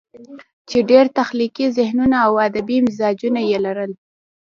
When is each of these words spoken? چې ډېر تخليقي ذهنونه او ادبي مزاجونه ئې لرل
چې 0.69 0.77
ډېر 0.89 1.05
تخليقي 1.19 1.65
ذهنونه 1.77 2.17
او 2.25 2.33
ادبي 2.47 2.77
مزاجونه 2.87 3.39
ئې 3.47 3.57
لرل 3.65 3.91